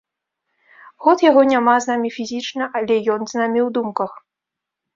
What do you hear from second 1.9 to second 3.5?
намі фізічна, але ён з